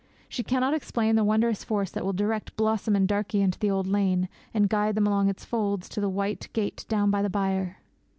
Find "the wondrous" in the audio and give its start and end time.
1.15-1.63